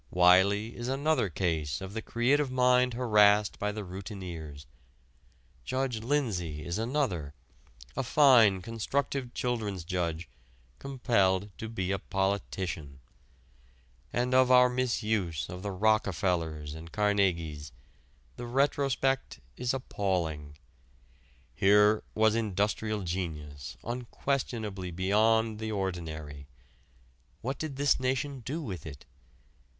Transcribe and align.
Wiley 0.09 0.75
is 0.75 0.87
another 0.87 1.29
case 1.29 1.79
of 1.79 1.93
the 1.93 2.01
creative 2.01 2.49
mind 2.49 2.95
harassed 2.95 3.59
by 3.59 3.71
the 3.71 3.83
routineers. 3.83 4.65
Judge 5.63 5.99
Lindsey 6.01 6.65
is 6.65 6.79
another 6.79 7.35
a 7.95 8.01
fine, 8.01 8.63
constructive 8.63 9.31
children's 9.35 9.83
judge 9.83 10.27
compelled 10.79 11.55
to 11.59 11.69
be 11.69 11.91
a 11.91 11.99
politician. 11.99 12.99
And 14.11 14.33
of 14.33 14.49
our 14.49 14.69
misuse 14.69 15.47
of 15.49 15.61
the 15.61 15.69
Rockefellers 15.69 16.73
and 16.73 16.91
Carnegies 16.91 17.71
the 18.37 18.47
retrospect 18.47 19.39
is 19.55 19.71
appalling. 19.71 20.57
Here 21.53 22.01
was 22.15 22.33
industrial 22.33 23.03
genius 23.03 23.77
unquestionably 23.83 24.89
beyond 24.89 25.59
the 25.59 25.71
ordinary. 25.71 26.47
What 27.41 27.59
did 27.59 27.75
this 27.75 27.99
nation 27.99 28.39
do 28.39 28.63
with 28.63 28.87
it? 28.87 29.05